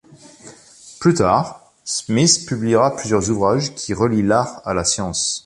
[0.99, 5.39] Plus tard, Smith publiera plusieurs ouvrages qui relient l'art à la science.